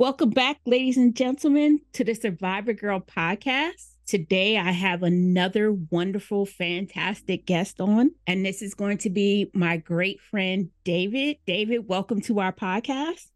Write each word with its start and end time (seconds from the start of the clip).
Welcome 0.00 0.30
back, 0.30 0.56
ladies 0.64 0.96
and 0.96 1.14
gentlemen, 1.14 1.82
to 1.92 2.04
the 2.04 2.14
Survivor 2.14 2.72
Girl 2.72 3.00
podcast. 3.00 3.96
Today, 4.06 4.56
I 4.56 4.70
have 4.70 5.02
another 5.02 5.72
wonderful, 5.72 6.46
fantastic 6.46 7.44
guest 7.44 7.82
on, 7.82 8.12
and 8.26 8.42
this 8.42 8.62
is 8.62 8.72
going 8.72 8.96
to 8.96 9.10
be 9.10 9.50
my 9.52 9.76
great 9.76 10.18
friend, 10.22 10.70
David. 10.84 11.36
David, 11.46 11.86
welcome 11.86 12.22
to 12.22 12.40
our 12.40 12.50
podcast. 12.50 13.26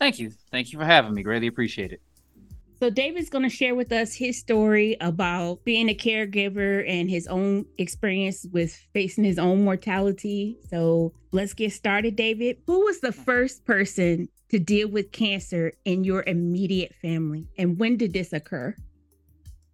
Thank 0.00 0.18
you. 0.18 0.32
Thank 0.50 0.72
you 0.72 0.78
for 0.78 0.86
having 0.86 1.12
me. 1.12 1.22
Greatly 1.22 1.48
appreciate 1.48 1.92
it. 1.92 2.00
So, 2.82 2.90
David's 2.90 3.30
going 3.30 3.48
to 3.48 3.48
share 3.48 3.76
with 3.76 3.92
us 3.92 4.12
his 4.12 4.40
story 4.40 4.96
about 5.00 5.64
being 5.64 5.88
a 5.88 5.94
caregiver 5.94 6.84
and 6.84 7.08
his 7.08 7.28
own 7.28 7.64
experience 7.78 8.44
with 8.50 8.74
facing 8.92 9.22
his 9.22 9.38
own 9.38 9.62
mortality. 9.62 10.58
So, 10.68 11.12
let's 11.30 11.54
get 11.54 11.72
started, 11.72 12.16
David. 12.16 12.56
Who 12.66 12.80
was 12.80 12.98
the 12.98 13.12
first 13.12 13.64
person 13.64 14.28
to 14.48 14.58
deal 14.58 14.88
with 14.88 15.12
cancer 15.12 15.74
in 15.84 16.02
your 16.02 16.24
immediate 16.26 16.92
family, 16.96 17.46
and 17.56 17.78
when 17.78 17.98
did 17.98 18.14
this 18.14 18.32
occur? 18.32 18.74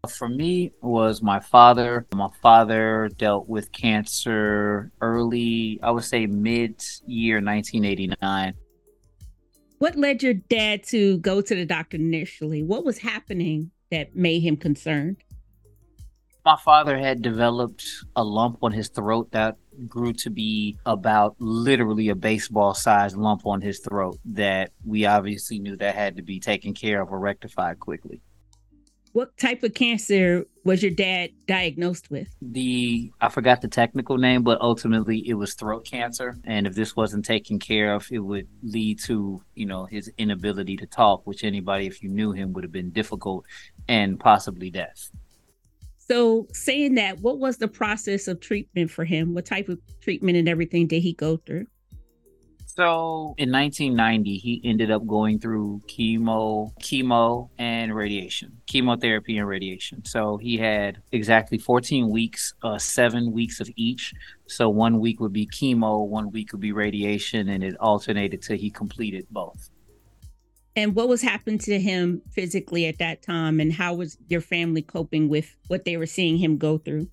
For 0.07 0.29
me, 0.29 0.73
was 0.83 1.23
my 1.23 1.41
father. 1.41 2.07
My 2.15 2.29
father 2.43 3.09
dealt 3.17 3.49
with 3.49 3.73
cancer 3.73 4.93
early, 5.01 5.81
I 5.83 5.93
would 5.93 6.05
say 6.05 6.27
mid 6.27 6.85
year 7.07 7.37
1989. 7.37 8.53
What 9.79 9.95
led 9.95 10.25
your 10.25 10.35
dad 10.35 10.83
to 10.89 11.19
go 11.19 11.41
to 11.41 11.55
the 11.55 11.65
doctor 11.65 11.97
initially? 11.97 12.65
What 12.65 12.85
was 12.85 12.99
happening 12.99 13.71
that 13.93 14.17
made 14.17 14.41
him 14.41 14.57
concerned? 14.57 15.19
My 16.45 16.57
father 16.65 16.99
had 16.99 17.23
developed 17.23 17.85
a 18.17 18.25
lump 18.25 18.59
on 18.63 18.73
his 18.73 18.89
throat 18.89 19.31
that 19.33 19.57
grew 19.87 20.13
to 20.15 20.31
be 20.31 20.77
about 20.85 21.37
literally 21.39 22.09
a 22.09 22.17
baseball 22.17 22.75
sized 22.75 23.17
lump 23.17 23.47
on 23.47 23.61
his 23.61 23.79
throat 23.79 24.19
that 24.25 24.73
we 24.85 25.07
obviously 25.07 25.61
knew 25.61 25.77
that 25.77 25.95
had 25.95 26.17
to 26.17 26.23
be 26.23 26.41
taken 26.41 26.75
care 26.75 27.01
of 27.01 27.13
or 27.13 27.21
rectified 27.21 27.79
quickly. 27.79 28.21
What 29.13 29.37
type 29.37 29.63
of 29.63 29.75
cancer 29.75 30.45
was 30.65 30.83
your 30.83 30.93
dad 30.93 31.31
diagnosed 31.47 32.11
with? 32.11 32.29
The 32.43 33.11
I 33.21 33.29
forgot 33.29 33.63
the 33.63 33.69
technical 33.69 34.19
name, 34.19 34.43
but 34.43 34.61
ultimately 34.61 35.27
it 35.29 35.35
was 35.35 35.55
throat 35.55 35.85
cancer. 35.85 36.37
And 36.45 36.67
if 36.67 36.75
this 36.75 36.95
wasn't 36.95 37.25
taken 37.25 37.59
care 37.59 37.95
of, 37.95 38.07
it 38.11 38.19
would 38.19 38.49
lead 38.63 39.01
to, 39.05 39.43
you 39.55 39.67
know, 39.67 39.87
his 39.87 40.11
inability 40.19 40.77
to 40.77 40.87
talk, 40.87 41.27
which 41.27 41.45
anybody, 41.45 41.87
if 41.87 42.03
you 42.03 42.11
knew 42.11 42.33
him, 42.33 42.53
would 42.53 42.65
have 42.65 42.73
been 42.73 42.91
difficult 42.91 43.47
and 43.89 44.21
possibly 44.21 44.71
death. 44.71 45.11
So, 45.99 46.47
saying 46.53 46.95
that, 46.95 47.21
what 47.21 47.39
was 47.39 47.59
the 47.59 47.69
process 47.69 48.29
of 48.29 48.41
treatment 48.41 48.91
for 48.91 49.05
him? 49.05 49.35
What 49.35 49.45
type 49.45 49.69
of 49.69 49.79
treatment 50.01 50.39
and 50.39 50.49
everything 50.49 50.87
did 50.87 51.03
he 51.03 51.13
go 51.13 51.37
through? 51.37 51.67
So 52.79 53.35
in 53.39 53.51
1990, 53.51 54.39
he 54.39 54.61
ended 54.63 54.93
up 54.93 55.05
going 55.05 55.41
through 55.41 55.83
chemo, 55.89 56.73
chemo 56.81 57.49
and 57.59 57.93
radiation, 57.93 58.57
chemotherapy 58.69 59.37
and 59.37 59.49
radiation. 59.49 60.05
So 60.05 60.37
he 60.37 60.57
had 60.59 61.03
exactly 61.11 61.59
14 61.59 62.09
weeks, 62.09 62.55
uh, 62.63 62.79
seven 62.79 63.33
weeks 63.33 63.59
of 63.59 63.69
each. 63.75 64.15
So 64.47 64.69
one 64.69 65.01
week 65.01 65.19
would 65.19 65.33
be 65.33 65.45
chemo, 65.45 66.07
one 66.07 66.31
week 66.31 66.53
would 66.53 66.61
be 66.61 66.71
radiation, 66.71 67.49
and 67.49 67.65
it 67.65 67.75
alternated 67.81 68.43
till 68.43 68.57
he 68.57 68.71
completed 68.71 69.27
both. 69.29 69.71
And 70.77 70.95
what 70.95 71.09
was 71.09 71.21
happening 71.21 71.59
to 71.59 71.81
him 71.81 72.23
physically 72.31 72.87
at 72.87 72.99
that 72.99 73.23
time, 73.23 73.59
and 73.59 73.73
how 73.73 73.95
was 73.95 74.19
your 74.29 74.41
family 74.41 74.83
coping 74.83 75.29
with 75.29 75.57
what 75.67 75.85
they 75.85 75.97
were 75.97 76.07
seeing 76.07 76.39
him 76.39 76.59
go 76.59 76.79
through? 76.79 77.09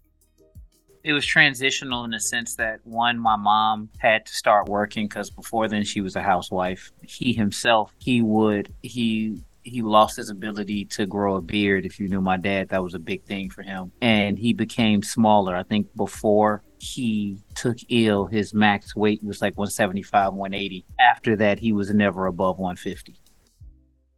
It 1.05 1.13
was 1.13 1.25
transitional 1.25 2.03
in 2.03 2.09
the 2.09 2.19
sense 2.19 2.55
that 2.55 2.79
one, 2.83 3.19
my 3.19 3.35
mom 3.35 3.89
had 3.99 4.25
to 4.25 4.33
start 4.33 4.67
working 4.67 5.07
because 5.07 5.29
before 5.29 5.67
then 5.67 5.83
she 5.83 6.01
was 6.01 6.15
a 6.15 6.21
housewife. 6.21 6.91
He 7.03 7.31
himself, 7.31 7.93
he 7.99 8.23
would 8.23 8.73
he 8.81 9.43
he 9.61 9.83
lost 9.83 10.17
his 10.17 10.29
ability 10.29 10.85
to 10.85 11.05
grow 11.05 11.35
a 11.35 11.41
beard. 11.41 11.85
If 11.85 11.99
you 11.99 12.07
knew 12.07 12.21
my 12.21 12.37
dad, 12.37 12.69
that 12.69 12.83
was 12.83 12.95
a 12.95 12.99
big 12.99 13.23
thing 13.23 13.51
for 13.51 13.61
him. 13.61 13.91
And 14.01 14.37
he 14.37 14.53
became 14.53 15.03
smaller. 15.03 15.55
I 15.55 15.63
think 15.63 15.95
before 15.95 16.63
he 16.79 17.39
took 17.53 17.77
ill, 17.89 18.25
his 18.25 18.53
max 18.53 18.95
weight 18.95 19.23
was 19.23 19.41
like 19.41 19.57
175, 19.57 20.33
180. 20.33 20.85
After 20.99 21.35
that, 21.37 21.59
he 21.59 21.71
was 21.71 21.91
never 21.91 22.25
above 22.25 22.57
150. 22.57 23.19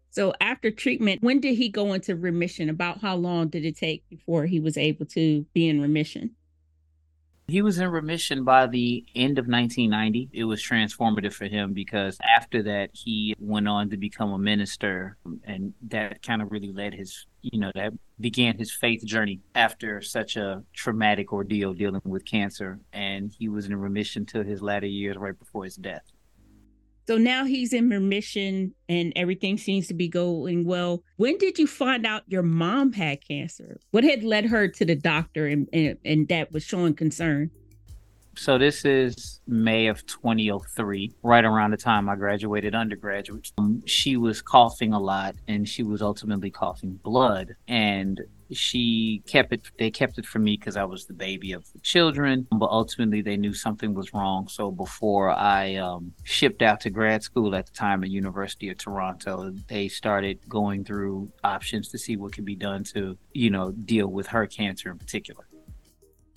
So 0.09 0.33
after 0.41 0.71
treatment, 0.71 1.21
when 1.21 1.39
did 1.41 1.55
he 1.55 1.69
go 1.69 1.93
into 1.93 2.15
remission? 2.15 2.69
About 2.69 3.01
how 3.01 3.15
long 3.15 3.49
did 3.49 3.65
it 3.65 3.77
take 3.77 4.03
before 4.09 4.45
he 4.45 4.59
was 4.59 4.77
able 4.77 5.05
to 5.07 5.45
be 5.53 5.67
in 5.67 5.81
remission? 5.81 6.35
He 7.49 7.61
was 7.61 7.79
in 7.79 7.87
remission 7.87 8.43
by 8.43 8.67
the 8.67 9.05
end 9.15 9.39
of 9.39 9.47
1990. 9.47 10.31
It 10.33 10.43
was 10.43 10.61
transformative 10.61 11.31
for 11.31 11.45
him 11.45 11.71
because 11.71 12.17
after 12.37 12.61
that, 12.63 12.89
he 12.91 13.35
went 13.39 13.69
on 13.69 13.89
to 13.91 13.95
become 13.95 14.33
a 14.33 14.37
minister, 14.37 15.15
and 15.45 15.73
that 15.83 16.21
kind 16.21 16.41
of 16.41 16.51
really 16.51 16.73
led 16.73 16.93
his, 16.93 17.25
you 17.41 17.57
know, 17.57 17.71
that 17.73 17.93
began 18.19 18.57
his 18.57 18.73
faith 18.73 19.05
journey 19.05 19.39
after 19.55 20.01
such 20.01 20.35
a 20.35 20.61
traumatic 20.73 21.31
ordeal 21.31 21.73
dealing 21.73 22.01
with 22.03 22.25
cancer. 22.25 22.81
And 22.91 23.31
he 23.31 23.47
was 23.47 23.65
in 23.65 23.75
remission 23.77 24.25
till 24.25 24.43
his 24.43 24.61
latter 24.61 24.85
years, 24.87 25.15
right 25.15 25.39
before 25.39 25.63
his 25.63 25.77
death. 25.77 26.03
So 27.07 27.17
now 27.17 27.45
he's 27.45 27.71
in 27.71 27.89
remission 27.89 28.75
and 28.89 29.13
everything 29.15 29.57
seems 29.57 29.87
to 29.87 29.93
be 29.93 30.09
going 30.09 30.65
well. 30.65 31.03
When 31.15 31.37
did 31.37 31.57
you 31.57 31.65
find 31.65 32.05
out 32.05 32.23
your 32.27 32.43
mom 32.43 32.91
had 32.91 33.25
cancer? 33.25 33.79
What 33.91 34.03
had 34.03 34.23
led 34.23 34.45
her 34.47 34.67
to 34.67 34.85
the 34.85 34.95
doctor 34.95 35.47
and, 35.47 35.69
and, 35.71 35.97
and 36.03 36.27
that 36.27 36.51
was 36.51 36.63
showing 36.63 36.95
concern? 36.95 37.49
So 38.35 38.57
this 38.57 38.83
is 38.83 39.39
May 39.47 39.87
of 39.87 40.05
2003, 40.05 41.13
right 41.23 41.45
around 41.45 41.71
the 41.71 41.77
time 41.77 42.09
I 42.09 42.15
graduated 42.17 42.75
undergraduate. 42.75 43.51
Um, 43.57 43.81
she 43.85 44.17
was 44.17 44.41
coughing 44.41 44.91
a 44.91 44.99
lot 44.99 45.35
and 45.47 45.67
she 45.67 45.83
was 45.83 46.01
ultimately 46.01 46.51
coughing 46.51 46.99
blood. 47.03 47.55
And 47.69 48.21
she 48.51 49.21
kept 49.27 49.53
it 49.53 49.69
they 49.77 49.91
kept 49.91 50.17
it 50.17 50.25
from 50.25 50.43
me 50.43 50.57
because 50.57 50.77
i 50.77 50.83
was 50.83 51.05
the 51.05 51.13
baby 51.13 51.51
of 51.51 51.65
the 51.73 51.79
children. 51.79 52.47
But 52.51 52.69
ultimately 52.69 53.21
they 53.21 53.37
knew 53.37 53.53
something 53.53 53.93
was 53.93 54.13
wrong. 54.13 54.47
So 54.47 54.71
before 54.71 55.29
i 55.29 55.75
um, 55.75 56.13
shipped 56.23 56.61
out 56.61 56.79
to 56.81 56.89
grad 56.89 57.23
school 57.23 57.55
at 57.55 57.65
the 57.65 57.73
time 57.73 58.03
at 58.03 58.09
university 58.09 58.69
of 58.69 58.77
toronto 58.77 59.51
they 59.67 59.87
started 59.87 60.39
going 60.47 60.83
through 60.83 61.31
options 61.43 61.89
to 61.89 61.97
see 61.97 62.17
what 62.17 62.33
could 62.33 62.45
be 62.45 62.55
done 62.55 62.83
to 62.85 63.17
you 63.33 63.49
know 63.49 63.71
deal 63.71 64.07
with 64.07 64.27
her 64.27 64.45
cancer 64.47 64.91
in 64.91 64.97
particular. 64.97 65.47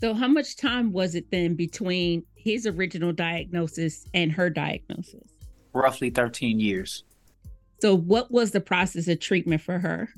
So 0.01 0.15
how 0.15 0.29
much 0.29 0.57
time 0.57 0.93
was 0.93 1.15
it 1.15 1.31
then 1.31 1.55
between 1.55 2.25
his 2.35 2.67
original 2.67 3.13
diagnosis 3.13 4.07
and 4.15 4.33
her 4.33 4.49
diagnosis? 4.49 5.29
Roughly 5.75 6.09
13 6.09 6.59
years. 6.59 7.05
So 7.81 7.95
what 7.95 8.31
was 8.31 8.51
the 8.51 8.63
process 8.63 9.09
of 9.09 9.21
treatment 9.21 9.61
for 9.61 9.79
her 9.79 10.09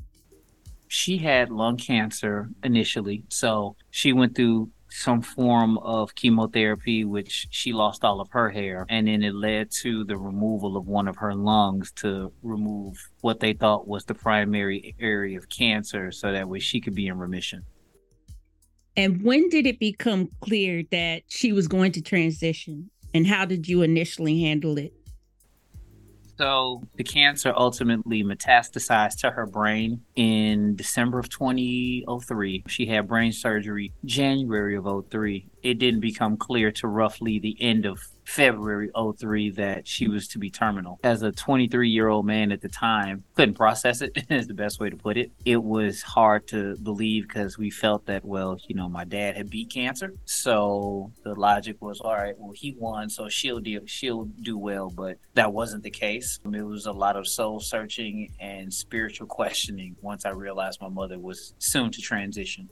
she 0.92 1.16
had 1.16 1.50
lung 1.50 1.78
cancer 1.78 2.50
initially. 2.62 3.24
So 3.30 3.76
she 3.90 4.12
went 4.12 4.36
through 4.36 4.68
some 4.90 5.22
form 5.22 5.78
of 5.78 6.14
chemotherapy, 6.14 7.06
which 7.06 7.48
she 7.50 7.72
lost 7.72 8.04
all 8.04 8.20
of 8.20 8.28
her 8.32 8.50
hair. 8.50 8.84
And 8.90 9.08
then 9.08 9.22
it 9.22 9.34
led 9.34 9.70
to 9.80 10.04
the 10.04 10.18
removal 10.18 10.76
of 10.76 10.86
one 10.86 11.08
of 11.08 11.16
her 11.16 11.34
lungs 11.34 11.92
to 11.92 12.30
remove 12.42 13.08
what 13.22 13.40
they 13.40 13.54
thought 13.54 13.88
was 13.88 14.04
the 14.04 14.14
primary 14.14 14.94
area 15.00 15.38
of 15.38 15.48
cancer 15.48 16.12
so 16.12 16.30
that 16.30 16.46
way 16.46 16.58
she 16.58 16.78
could 16.78 16.94
be 16.94 17.06
in 17.06 17.18
remission. 17.18 17.64
And 18.94 19.22
when 19.22 19.48
did 19.48 19.66
it 19.66 19.78
become 19.78 20.28
clear 20.42 20.82
that 20.90 21.22
she 21.26 21.54
was 21.54 21.68
going 21.68 21.92
to 21.92 22.02
transition? 22.02 22.90
And 23.14 23.26
how 23.26 23.46
did 23.46 23.66
you 23.66 23.80
initially 23.80 24.42
handle 24.42 24.76
it? 24.76 24.92
So 26.38 26.82
the 26.96 27.04
cancer 27.04 27.52
ultimately 27.56 28.22
metastasized 28.24 29.20
to 29.20 29.30
her 29.30 29.46
brain 29.46 30.02
in 30.16 30.76
December 30.76 31.18
of 31.18 31.28
2003. 31.28 32.64
She 32.68 32.86
had 32.86 33.08
brain 33.08 33.32
surgery 33.32 33.92
January 34.04 34.76
of 34.76 34.86
03. 35.10 35.46
It 35.62 35.74
didn't 35.78 36.00
become 36.00 36.36
clear 36.36 36.72
to 36.72 36.88
roughly 36.88 37.38
the 37.38 37.56
end 37.60 37.86
of 37.86 38.00
February 38.24 38.90
03 39.18 39.50
that 39.50 39.86
she 39.86 40.08
was 40.08 40.28
to 40.28 40.38
be 40.38 40.50
terminal. 40.50 40.98
As 41.02 41.22
a 41.22 41.32
23 41.32 41.88
year 41.88 42.08
old 42.08 42.26
man 42.26 42.52
at 42.52 42.60
the 42.60 42.68
time, 42.68 43.24
couldn't 43.34 43.54
process 43.54 44.00
it, 44.00 44.16
is 44.30 44.46
the 44.46 44.54
best 44.54 44.80
way 44.80 44.90
to 44.90 44.96
put 44.96 45.16
it. 45.16 45.32
It 45.44 45.62
was 45.62 46.02
hard 46.02 46.46
to 46.48 46.76
believe 46.76 47.28
because 47.28 47.58
we 47.58 47.70
felt 47.70 48.06
that, 48.06 48.24
well, 48.24 48.58
you 48.68 48.74
know, 48.74 48.88
my 48.88 49.04
dad 49.04 49.36
had 49.36 49.50
beat 49.50 49.70
cancer. 49.70 50.14
So 50.24 51.12
the 51.24 51.34
logic 51.34 51.76
was, 51.80 52.00
all 52.00 52.14
right, 52.14 52.34
well, 52.38 52.52
he 52.52 52.76
won, 52.78 53.10
so 53.10 53.28
she'll 53.28 53.60
do, 53.60 53.80
she'll 53.86 54.24
do 54.24 54.56
well. 54.56 54.90
But 54.90 55.18
that 55.34 55.52
wasn't 55.52 55.82
the 55.82 55.90
case. 55.90 56.38
It 56.44 56.62
was 56.62 56.86
a 56.86 56.92
lot 56.92 57.16
of 57.16 57.26
soul 57.26 57.60
searching 57.60 58.32
and 58.40 58.72
spiritual 58.72 59.26
questioning 59.32 59.96
once 60.00 60.24
I 60.24 60.30
realized 60.30 60.80
my 60.80 60.88
mother 60.88 61.18
was 61.18 61.54
soon 61.58 61.90
to 61.90 62.00
transition. 62.00 62.68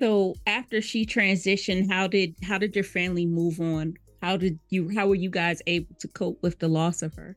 So 0.00 0.34
after 0.46 0.80
she 0.80 1.04
transitioned, 1.04 1.90
how 1.90 2.06
did 2.06 2.36
how 2.42 2.56
did 2.56 2.76
your 2.76 2.84
family 2.84 3.26
move 3.26 3.60
on 3.60 3.94
how 4.22 4.36
did 4.36 4.58
you 4.68 4.90
how 4.94 5.06
were 5.06 5.14
you 5.14 5.30
guys 5.30 5.62
able 5.66 5.94
to 5.98 6.08
cope 6.08 6.42
with 6.42 6.58
the 6.58 6.68
loss 6.68 7.02
of 7.02 7.14
her 7.14 7.36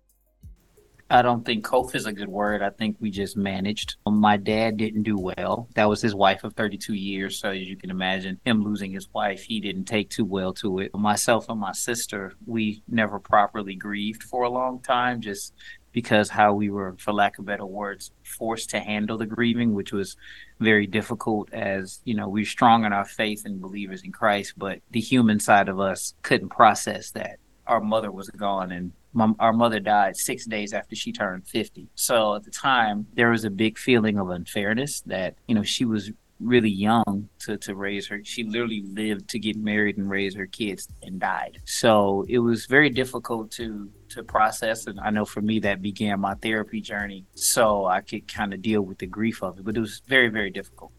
I 1.11 1.21
don't 1.21 1.45
think 1.45 1.65
cope 1.65 1.93
is 1.93 2.05
a 2.05 2.13
good 2.13 2.29
word. 2.29 2.61
I 2.61 2.69
think 2.69 2.95
we 3.01 3.11
just 3.11 3.35
managed. 3.35 3.97
Um, 4.05 4.17
my 4.17 4.37
dad 4.37 4.77
didn't 4.77 5.03
do 5.03 5.17
well. 5.17 5.67
That 5.75 5.89
was 5.89 6.01
his 6.01 6.15
wife 6.15 6.45
of 6.45 6.53
32 6.53 6.93
years. 6.93 7.37
So, 7.37 7.49
as 7.49 7.67
you 7.67 7.75
can 7.75 7.89
imagine, 7.89 8.39
him 8.45 8.63
losing 8.63 8.93
his 8.93 9.09
wife, 9.13 9.43
he 9.43 9.59
didn't 9.59 9.85
take 9.85 10.09
too 10.09 10.23
well 10.23 10.53
to 10.53 10.79
it. 10.79 10.95
Myself 10.95 11.49
and 11.49 11.59
my 11.59 11.73
sister, 11.73 12.35
we 12.45 12.81
never 12.87 13.19
properly 13.19 13.75
grieved 13.75 14.23
for 14.23 14.43
a 14.43 14.49
long 14.49 14.79
time, 14.79 15.19
just 15.19 15.53
because 15.91 16.29
how 16.29 16.53
we 16.53 16.69
were, 16.69 16.95
for 16.97 17.13
lack 17.13 17.37
of 17.39 17.45
better 17.45 17.65
words, 17.65 18.11
forced 18.23 18.69
to 18.71 18.79
handle 18.79 19.17
the 19.17 19.25
grieving, 19.25 19.73
which 19.73 19.91
was 19.91 20.15
very 20.59 20.87
difficult 20.87 21.51
as, 21.53 22.01
you 22.05 22.13
know, 22.13 22.27
we're 22.27 22.45
strong 22.45 22.85
in 22.85 22.93
our 22.93 23.05
faith 23.05 23.45
and 23.45 23.61
believers 23.61 24.03
in 24.03 24.11
Christ, 24.11 24.53
but 24.57 24.79
the 24.91 25.01
human 25.01 25.39
side 25.39 25.69
of 25.69 25.79
us 25.79 26.13
couldn't 26.21 26.49
process 26.49 27.11
that. 27.11 27.37
Our 27.67 27.81
mother 27.81 28.11
was 28.11 28.29
gone 28.29 28.71
and 28.71 28.91
my, 29.13 29.31
our 29.39 29.53
mother 29.53 29.79
died 29.79 30.15
six 30.15 30.45
days 30.45 30.73
after 30.73 30.95
she 30.95 31.11
turned 31.11 31.47
50. 31.47 31.87
So 31.95 32.35
at 32.35 32.43
the 32.43 32.51
time, 32.51 33.07
there 33.13 33.29
was 33.29 33.43
a 33.43 33.49
big 33.49 33.77
feeling 33.77 34.17
of 34.17 34.29
unfairness 34.29 35.01
that, 35.01 35.35
you 35.47 35.55
know, 35.55 35.63
she 35.63 35.85
was 35.85 36.11
really 36.41 36.69
young 36.69 37.29
to, 37.39 37.57
to 37.57 37.75
raise 37.75 38.07
her. 38.07 38.21
She 38.23 38.43
literally 38.43 38.83
lived 38.85 39.29
to 39.29 39.39
get 39.39 39.57
married 39.57 39.97
and 39.97 40.09
raise 40.09 40.35
her 40.35 40.47
kids 40.47 40.87
and 41.03 41.19
died. 41.19 41.59
So 41.65 42.25
it 42.27 42.39
was 42.39 42.65
very 42.65 42.89
difficult 42.89 43.51
to 43.51 43.89
to 44.09 44.23
process. 44.23 44.87
And 44.87 44.99
I 44.99 45.09
know 45.09 45.23
for 45.23 45.41
me 45.41 45.59
that 45.59 45.81
began 45.81 46.19
my 46.19 46.35
therapy 46.35 46.81
journey. 46.81 47.25
So 47.35 47.85
I 47.85 48.01
could 48.01 48.27
kind 48.27 48.53
of 48.53 48.61
deal 48.61 48.81
with 48.81 48.97
the 48.97 49.07
grief 49.07 49.41
of 49.41 49.57
it. 49.57 49.65
But 49.65 49.77
it 49.77 49.79
was 49.79 50.01
very, 50.07 50.27
very 50.27 50.49
difficult. 50.49 50.91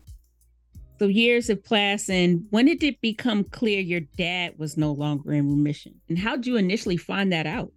So 0.99 1.09
years 1.09 1.49
have 1.49 1.65
passed, 1.65 2.09
and 2.11 2.47
when 2.51 2.67
did 2.67 2.83
it 2.85 3.01
become 3.01 3.43
clear 3.43 3.81
your 3.81 4.03
dad 4.17 4.55
was 4.57 4.77
no 4.77 4.93
longer 4.93 5.33
in 5.33 5.51
remission? 5.51 6.01
And 6.09 6.17
how 6.17 6.37
did 6.37 6.47
you 6.47 6.57
initially 6.57 6.97
find 6.97 7.33
that 7.33 7.45
out? 7.45 7.73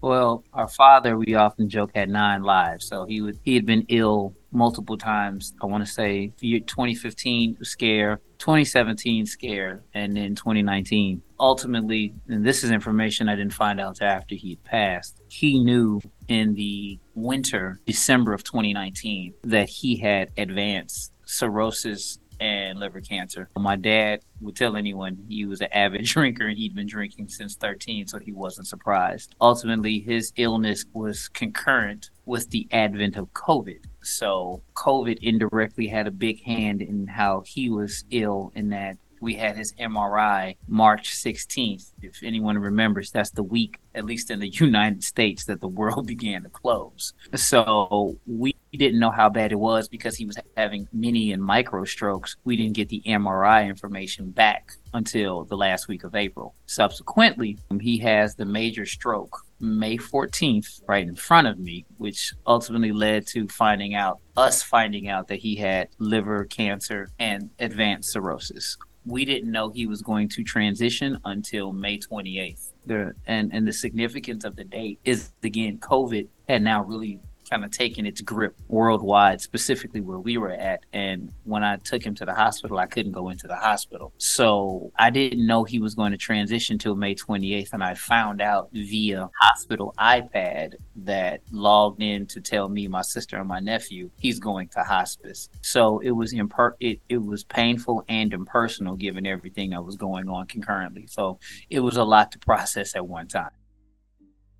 Well, 0.00 0.44
our 0.52 0.68
father, 0.68 1.18
we 1.18 1.34
often 1.34 1.68
joke, 1.68 1.90
had 1.94 2.08
nine 2.08 2.42
lives. 2.42 2.86
So 2.86 3.04
he 3.04 3.20
would 3.20 3.38
he 3.42 3.54
had 3.54 3.66
been 3.66 3.84
ill 3.88 4.34
multiple 4.50 4.96
times. 4.96 5.54
I 5.62 5.66
want 5.66 5.84
to 5.84 5.90
say 5.90 6.32
2015 6.40 7.58
scare, 7.64 8.20
2017 8.38 9.26
scare, 9.26 9.82
and 9.94 10.16
then 10.16 10.34
2019. 10.34 11.22
Ultimately, 11.40 12.14
and 12.28 12.44
this 12.44 12.64
is 12.64 12.70
information 12.70 13.28
I 13.28 13.36
didn't 13.36 13.52
find 13.52 13.80
out 13.80 14.02
after 14.02 14.34
he 14.34 14.56
passed. 14.56 15.20
He 15.28 15.62
knew 15.62 16.00
in 16.28 16.54
the 16.54 16.98
winter, 17.14 17.80
December 17.86 18.32
of 18.32 18.44
2019, 18.44 19.34
that 19.44 19.68
he 19.68 19.96
had 19.96 20.30
advanced 20.36 21.12
cirrhosis 21.24 22.18
and 22.40 22.78
liver 22.78 23.00
cancer. 23.00 23.48
My 23.56 23.76
dad 23.76 24.20
would 24.40 24.56
tell 24.56 24.76
anyone 24.76 25.24
he 25.28 25.44
was 25.44 25.60
an 25.60 25.68
avid 25.72 26.04
drinker 26.04 26.46
and 26.46 26.56
he'd 26.56 26.74
been 26.74 26.86
drinking 26.86 27.28
since 27.28 27.56
13, 27.56 28.06
so 28.06 28.18
he 28.18 28.32
wasn't 28.32 28.66
surprised. 28.66 29.34
Ultimately, 29.40 30.00
his 30.00 30.32
illness 30.36 30.84
was 30.92 31.28
concurrent 31.28 32.10
with 32.26 32.50
the 32.50 32.68
advent 32.70 33.16
of 33.16 33.32
COVID. 33.32 33.84
So, 34.02 34.62
COVID 34.74 35.18
indirectly 35.20 35.88
had 35.88 36.06
a 36.06 36.12
big 36.12 36.42
hand 36.42 36.82
in 36.82 37.06
how 37.06 37.42
he 37.46 37.70
was 37.70 38.04
ill, 38.10 38.52
in 38.54 38.70
that 38.70 38.96
we 39.20 39.34
had 39.34 39.56
his 39.56 39.72
MRI 39.74 40.56
March 40.66 41.14
16th. 41.14 41.92
If 42.02 42.22
anyone 42.22 42.58
remembers, 42.58 43.10
that's 43.10 43.30
the 43.30 43.42
week, 43.42 43.78
at 43.94 44.04
least 44.04 44.30
in 44.30 44.40
the 44.40 44.48
United 44.52 45.02
States, 45.04 45.44
that 45.46 45.60
the 45.60 45.68
world 45.68 46.06
began 46.14 46.42
to 46.42 46.48
close. 46.48 47.12
So 47.34 48.16
we 48.26 48.54
didn't 48.72 49.00
know 49.00 49.10
how 49.10 49.28
bad 49.28 49.52
it 49.52 49.58
was 49.58 49.88
because 49.88 50.16
he 50.16 50.26
was 50.26 50.38
having 50.56 50.88
mini 50.92 51.32
and 51.32 51.42
micro 51.42 51.84
strokes. 51.84 52.36
We 52.44 52.56
didn't 52.56 52.74
get 52.74 52.88
the 52.88 53.02
MRI 53.06 53.66
information 53.66 54.30
back 54.30 54.72
until 54.94 55.44
the 55.44 55.56
last 55.56 55.88
week 55.88 56.04
of 56.04 56.14
April. 56.14 56.54
Subsequently, 56.66 57.58
he 57.80 57.98
has 57.98 58.34
the 58.34 58.44
major 58.44 58.86
stroke 58.86 59.44
May 59.60 59.96
14th 59.96 60.82
right 60.86 61.06
in 61.06 61.16
front 61.16 61.46
of 61.46 61.58
me, 61.58 61.84
which 61.96 62.34
ultimately 62.46 62.92
led 62.92 63.26
to 63.28 63.48
finding 63.48 63.94
out, 63.94 64.20
us 64.36 64.62
finding 64.62 65.08
out 65.08 65.28
that 65.28 65.40
he 65.40 65.56
had 65.56 65.88
liver 65.98 66.44
cancer 66.44 67.10
and 67.18 67.50
advanced 67.58 68.12
cirrhosis 68.12 68.76
we 69.08 69.24
didn't 69.24 69.50
know 69.50 69.70
he 69.70 69.86
was 69.86 70.02
going 70.02 70.28
to 70.28 70.44
transition 70.44 71.18
until 71.24 71.72
May 71.72 71.98
28th. 71.98 72.72
The, 72.86 73.14
and, 73.26 73.52
and 73.52 73.66
the 73.66 73.72
significance 73.72 74.44
of 74.44 74.56
the 74.56 74.64
date 74.64 75.00
is, 75.04 75.32
again, 75.42 75.78
COVID 75.78 76.28
had 76.48 76.62
now 76.62 76.84
really 76.84 77.20
kind 77.48 77.64
of 77.64 77.70
taken 77.70 78.06
its 78.06 78.20
grip 78.20 78.56
worldwide, 78.68 79.40
specifically 79.40 80.00
where 80.00 80.18
we 80.18 80.38
were 80.38 80.52
at. 80.52 80.80
And 80.92 81.32
when 81.44 81.64
I 81.64 81.76
took 81.76 82.02
him 82.02 82.14
to 82.16 82.24
the 82.24 82.34
hospital, 82.34 82.78
I 82.78 82.86
couldn't 82.86 83.12
go 83.12 83.28
into 83.30 83.46
the 83.46 83.56
hospital. 83.56 84.12
So 84.18 84.92
I 84.98 85.10
didn't 85.10 85.46
know 85.46 85.64
he 85.64 85.78
was 85.78 85.94
going 85.94 86.12
to 86.12 86.18
transition 86.18 86.78
till 86.78 86.94
May 86.94 87.14
28th. 87.14 87.72
And 87.72 87.82
I 87.82 87.94
found 87.94 88.40
out 88.40 88.68
via 88.72 89.28
hospital 89.40 89.94
iPad 89.98 90.74
that 90.96 91.40
logged 91.50 92.02
in 92.02 92.26
to 92.26 92.40
tell 92.40 92.68
me, 92.68 92.88
my 92.88 93.02
sister, 93.02 93.36
and 93.36 93.48
my 93.48 93.60
nephew, 93.60 94.10
he's 94.18 94.38
going 94.38 94.68
to 94.68 94.82
hospice. 94.82 95.48
So 95.62 96.00
it 96.00 96.10
was 96.10 96.34
imper- 96.34 96.74
it, 96.80 97.00
it 97.08 97.22
was 97.22 97.44
painful 97.44 98.04
and 98.08 98.32
impersonal 98.32 98.96
given 98.96 99.26
everything 99.26 99.70
that 99.70 99.84
was 99.84 99.96
going 99.96 100.28
on 100.28 100.46
concurrently. 100.46 101.06
So 101.06 101.38
it 101.70 101.80
was 101.80 101.96
a 101.96 102.04
lot 102.04 102.32
to 102.32 102.38
process 102.38 102.94
at 102.94 103.06
one 103.06 103.28
time 103.28 103.50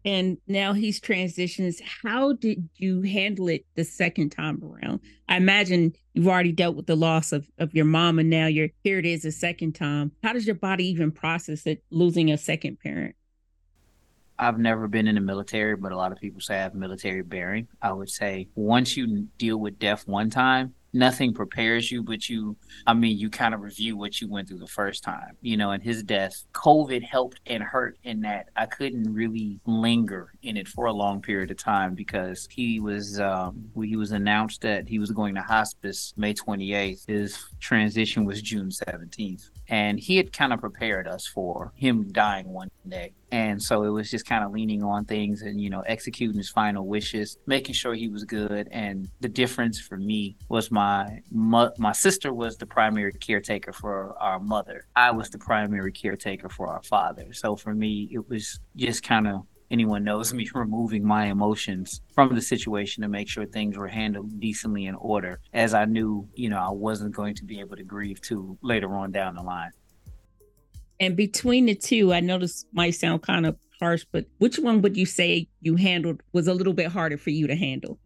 and 0.05 0.39
now 0.47 0.73
he's 0.73 1.01
transitions. 1.01 1.81
How 2.03 2.33
did 2.33 2.69
you 2.77 3.03
handle 3.03 3.49
it 3.49 3.65
the 3.75 3.85
second 3.85 4.31
time 4.31 4.63
around? 4.63 5.01
I 5.29 5.37
imagine 5.37 5.95
you've 6.15 6.29
already 6.29 6.53
dealt 6.53 6.77
with 6.77 6.87
the 6.87 6.97
loss 6.97 7.33
of, 7.33 7.47
of 7.59 7.75
your 7.75 7.85
mom, 7.85 8.19
and 8.19 8.31
now 8.31 8.47
you're 8.47 8.71
here 8.85 8.99
it 8.99 9.07
is 9.07 9.25
a 9.25 9.33
second 9.33 9.75
time. 9.75 10.13
How 10.23 10.33
does 10.33 10.47
your 10.47 10.55
body 10.55 10.89
even 10.89 11.11
process 11.11 11.67
it 11.67 11.83
losing 11.91 12.31
a 12.31 12.39
second 12.39 12.79
parent? 12.81 13.15
I've 14.39 14.59
never 14.59 14.87
been 14.87 15.09
in 15.09 15.17
the 15.17 15.21
military, 15.21 15.75
but 15.75 15.91
a 15.91 15.97
lot 15.97 16.13
of 16.13 16.19
people 16.19 16.41
say 16.41 16.55
I 16.55 16.63
have 16.63 16.75
military 16.75 17.23
bearing. 17.23 17.67
I 17.83 17.93
would 17.93 18.09
say 18.09 18.49
once 18.55 18.97
you 18.97 19.27
deal 19.37 19.59
with 19.59 19.81
death 19.81 20.07
one 20.07 20.31
time, 20.31 20.75
nothing 20.93 21.35
prepares 21.35 21.91
you, 21.91 22.03
but 22.03 22.29
you, 22.29 22.57
I 22.87 22.95
mean, 22.95 23.19
you 23.19 23.31
kind 23.31 23.55
of 23.55 23.61
review 23.61 23.97
what 23.97 24.21
you 24.21 24.29
went 24.29 24.49
through 24.49 24.59
the 24.59 24.67
first 24.67 25.03
time, 25.03 25.37
you 25.41 25.57
know, 25.57 25.71
and 25.71 25.83
his 25.83 26.03
death, 26.03 26.45
COVID 26.53 27.03
helped 27.03 27.41
and 27.47 27.63
hurt 27.63 27.99
in 28.05 28.21
that 28.23 28.49
I 28.57 28.67
couldn't 28.67 29.13
really 29.13 29.61
linger 29.67 30.33
in 30.43 30.57
it 30.57 30.69
for 30.69 30.87
a 30.87 30.93
long 30.93 31.21
period 31.21 31.51
of 31.51 31.59
time 31.59 31.95
because 31.95 32.49
he 32.51 32.81
was, 32.81 33.21
um, 33.21 33.71
he 33.83 33.97
was 33.97 34.13
announced 34.13 34.63
that 34.63 34.89
he 34.89 34.99
was 34.99 35.11
going 35.11 35.35
to 35.35 35.43
hospice 35.43 36.15
May 36.17 36.35
28th. 36.35 37.07
His 37.07 37.45
transition 37.61 38.25
was 38.25 38.43
June 38.43 38.71
17th 38.71 39.51
and 39.69 40.01
he 40.01 40.17
had 40.17 40.33
kind 40.33 40.53
of 40.53 40.61
prepared 40.61 41.07
us 41.07 41.27
for 41.27 41.73
him 41.75 42.11
dying 42.11 42.49
one 42.49 42.71
day. 42.89 43.13
And 43.31 43.63
so 43.63 43.83
it 43.83 43.91
was 43.91 44.11
just 44.11 44.27
kind 44.27 44.43
of 44.43 44.53
leaning 44.53 44.83
on 44.83 45.05
things 45.05 45.43
and 45.43 45.61
you 45.61 45.69
know 45.69 45.81
executing 45.81 46.39
his 46.39 46.49
final 46.49 46.87
wishes 46.87 47.37
making 47.47 47.75
sure 47.75 47.95
he 47.95 48.09
was 48.09 48.25
good. 48.25 48.69
And 48.71 49.09
the 49.21 49.29
difference 49.29 49.79
for 49.79 49.99
me 49.99 50.37
was 50.49 50.71
my 50.71 50.78
my 50.79 51.69
my 51.79 51.93
sister 51.93 52.33
was 52.33 52.57
the 52.57 52.67
primary 52.67 53.13
caretaker 53.13 53.73
for 53.73 54.17
our 54.19 54.41
mother 54.41 54.87
i 54.97 55.11
was 55.11 55.29
the 55.31 55.39
primary 55.39 55.93
caretaker 55.93 56.49
for 56.49 56.67
our 56.69 56.83
father 56.83 57.33
so 57.33 57.57
for 57.57 57.75
me 57.75 58.09
it 58.13 58.29
was 58.29 58.61
just 58.77 59.03
kind 59.03 59.27
of 59.27 59.43
anyone 59.71 60.05
knows 60.05 60.33
me 60.39 60.49
removing 60.55 61.05
my 61.05 61.27
emotions 61.27 62.01
from 62.15 62.35
the 62.35 62.41
situation 62.41 63.03
to 63.03 63.09
make 63.09 63.29
sure 63.29 63.45
things 63.47 63.77
were 63.77 63.89
handled 63.89 64.41
decently 64.41 64.87
in 64.87 64.95
order 64.97 65.41
as 65.53 65.75
I 65.75 65.85
knew, 65.85 66.29
you 66.35 66.49
know, 66.49 66.59
I 66.59 66.71
wasn't 66.71 67.15
going 67.15 67.35
to 67.37 67.45
be 67.45 67.61
able 67.61 67.77
to 67.77 67.85
grieve 67.85 68.21
too 68.21 68.59
later 68.63 68.95
on 68.95 69.13
down 69.13 69.35
the 69.35 69.43
line. 69.43 69.71
And 71.01 71.17
between 71.17 71.67
the 71.67 71.75
two, 71.75 72.13
I 72.13 72.21
know 72.21 72.39
this 72.39 72.65
might 72.73 72.91
sound 72.91 73.23
kind 73.23 73.47
of 73.47 73.57
harsh, 73.79 74.05
but 74.11 74.27
which 74.39 74.59
one 74.59 74.83
would 74.83 74.97
you 74.97 75.07
say 75.07 75.49
you 75.61 75.77
handled 75.77 76.23
was 76.33 76.49
a 76.49 76.55
little 76.55 76.73
bit 76.73 76.89
harder 76.89 77.17
for 77.17 77.31
you 77.31 77.47
to 77.47 77.55
handle? 77.55 77.99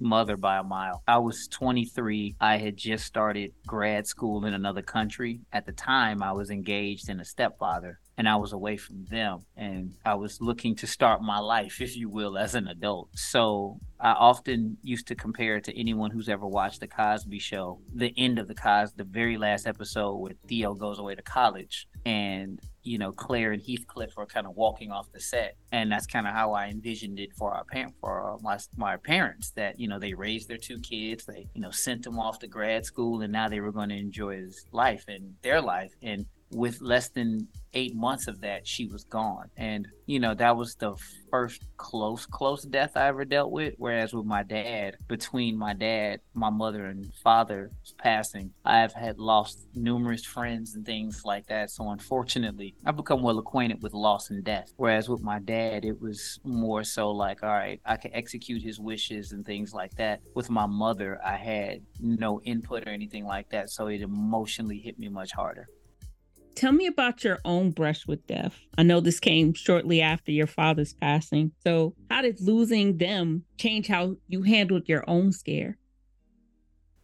Mother 0.00 0.36
by 0.36 0.58
a 0.58 0.62
mile. 0.62 1.02
I 1.06 1.18
was 1.18 1.48
23. 1.48 2.36
I 2.40 2.58
had 2.58 2.76
just 2.76 3.04
started 3.04 3.52
grad 3.66 4.06
school 4.06 4.44
in 4.44 4.54
another 4.54 4.82
country. 4.82 5.40
At 5.52 5.66
the 5.66 5.72
time, 5.72 6.22
I 6.22 6.32
was 6.32 6.50
engaged 6.50 7.08
in 7.08 7.20
a 7.20 7.24
stepfather 7.24 8.00
and 8.16 8.28
I 8.28 8.36
was 8.36 8.52
away 8.52 8.76
from 8.76 9.04
them 9.04 9.46
and 9.56 9.94
I 10.04 10.14
was 10.14 10.40
looking 10.40 10.74
to 10.76 10.86
start 10.86 11.22
my 11.22 11.38
life, 11.38 11.80
if 11.80 11.96
you 11.96 12.08
will, 12.08 12.36
as 12.36 12.54
an 12.54 12.66
adult. 12.66 13.10
So 13.14 13.78
I 14.00 14.10
often 14.10 14.76
used 14.82 15.06
to 15.08 15.14
compare 15.14 15.60
to 15.60 15.78
anyone 15.78 16.10
who's 16.10 16.28
ever 16.28 16.46
watched 16.46 16.80
the 16.80 16.88
Cosby 16.88 17.38
show, 17.38 17.80
the 17.94 18.12
end 18.16 18.38
of 18.38 18.48
the 18.48 18.54
Cos, 18.54 18.92
the 18.92 19.04
very 19.04 19.38
last 19.38 19.66
episode 19.66 20.16
where 20.16 20.32
Theo 20.48 20.74
goes 20.74 20.98
away 20.98 21.14
to 21.14 21.22
college 21.22 21.88
and 22.04 22.60
you 22.88 22.98
know 22.98 23.12
Claire 23.12 23.52
and 23.52 23.62
Heathcliff 23.62 24.16
were 24.16 24.26
kind 24.26 24.46
of 24.46 24.56
walking 24.56 24.90
off 24.90 25.12
the 25.12 25.20
set, 25.20 25.56
and 25.72 25.92
that's 25.92 26.06
kind 26.06 26.26
of 26.26 26.32
how 26.32 26.52
I 26.52 26.68
envisioned 26.68 27.20
it 27.20 27.34
for 27.36 27.52
our 27.52 27.64
parent 27.64 27.94
for 28.00 28.38
my 28.42 28.58
my 28.76 28.96
parents. 28.96 29.50
That 29.50 29.78
you 29.78 29.88
know 29.88 29.98
they 29.98 30.14
raised 30.14 30.48
their 30.48 30.56
two 30.56 30.78
kids, 30.80 31.24
they 31.26 31.48
you 31.54 31.60
know 31.60 31.70
sent 31.70 32.02
them 32.02 32.18
off 32.18 32.38
to 32.40 32.46
grad 32.46 32.86
school, 32.86 33.20
and 33.20 33.32
now 33.32 33.48
they 33.48 33.60
were 33.60 33.72
going 33.72 33.90
to 33.90 33.96
enjoy 33.96 34.38
his 34.38 34.66
life 34.72 35.04
and 35.08 35.34
their 35.42 35.60
life, 35.60 35.92
and 36.02 36.26
with 36.50 36.80
less 36.80 37.08
than 37.08 37.48
eight 37.74 37.94
months 37.94 38.26
of 38.26 38.40
that, 38.40 38.66
she 38.66 38.86
was 38.86 39.04
gone. 39.04 39.50
And, 39.56 39.86
you 40.06 40.18
know, 40.18 40.34
that 40.34 40.56
was 40.56 40.74
the 40.74 40.96
first 41.30 41.64
close, 41.76 42.24
close 42.26 42.62
death 42.62 42.96
I 42.96 43.08
ever 43.08 43.24
dealt 43.24 43.50
with. 43.50 43.74
Whereas 43.76 44.12
with 44.12 44.24
my 44.24 44.42
dad, 44.42 44.96
between 45.06 45.56
my 45.56 45.74
dad, 45.74 46.20
my 46.34 46.50
mother, 46.50 46.86
and 46.86 47.12
father's 47.22 47.94
passing, 47.98 48.52
I 48.64 48.78
have 48.78 48.94
had 48.94 49.18
lost 49.18 49.68
numerous 49.74 50.24
friends 50.24 50.74
and 50.74 50.84
things 50.84 51.22
like 51.24 51.46
that. 51.48 51.70
So 51.70 51.90
unfortunately, 51.90 52.74
I've 52.86 52.96
become 52.96 53.22
well 53.22 53.38
acquainted 53.38 53.82
with 53.82 53.92
loss 53.92 54.30
and 54.30 54.42
death. 54.42 54.72
Whereas 54.76 55.08
with 55.08 55.22
my 55.22 55.38
dad, 55.38 55.84
it 55.84 56.00
was 56.00 56.40
more 56.44 56.84
so 56.84 57.10
like, 57.10 57.42
all 57.42 57.50
right, 57.50 57.80
I 57.84 57.96
can 57.96 58.14
execute 58.14 58.62
his 58.62 58.80
wishes 58.80 59.32
and 59.32 59.44
things 59.44 59.74
like 59.74 59.94
that. 59.96 60.20
With 60.34 60.50
my 60.50 60.66
mother, 60.66 61.20
I 61.24 61.36
had 61.36 61.82
no 62.00 62.40
input 62.42 62.86
or 62.86 62.90
anything 62.90 63.26
like 63.26 63.50
that. 63.50 63.70
So 63.70 63.88
it 63.88 64.00
emotionally 64.00 64.78
hit 64.78 64.98
me 64.98 65.08
much 65.08 65.32
harder 65.32 65.68
Tell 66.58 66.72
me 66.72 66.88
about 66.88 67.22
your 67.22 67.38
own 67.44 67.70
brush 67.70 68.08
with 68.08 68.26
death. 68.26 68.58
I 68.76 68.82
know 68.82 68.98
this 68.98 69.20
came 69.20 69.54
shortly 69.54 70.02
after 70.02 70.32
your 70.32 70.48
father's 70.48 70.92
passing. 70.92 71.52
So, 71.62 71.94
how 72.10 72.22
did 72.22 72.40
losing 72.40 72.98
them 72.98 73.44
change 73.58 73.86
how 73.86 74.16
you 74.26 74.42
handled 74.42 74.88
your 74.88 75.08
own 75.08 75.30
scare? 75.30 75.78